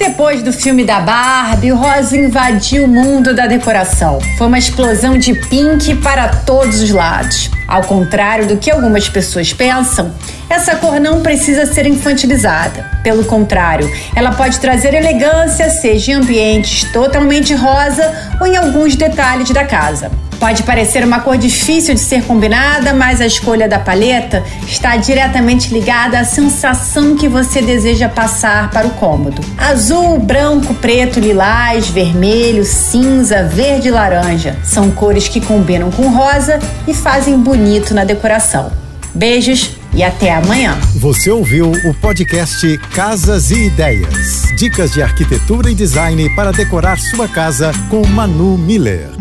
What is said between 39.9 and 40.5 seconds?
e até